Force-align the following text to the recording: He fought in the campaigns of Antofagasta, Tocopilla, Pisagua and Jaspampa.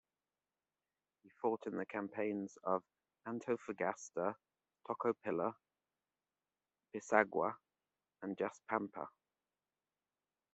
He 1.21 1.29
fought 1.43 1.67
in 1.67 1.77
the 1.77 1.85
campaigns 1.85 2.57
of 2.63 2.81
Antofagasta, 3.27 4.33
Tocopilla, 4.89 5.53
Pisagua 6.91 7.55
and 8.23 8.35
Jaspampa. 8.35 9.09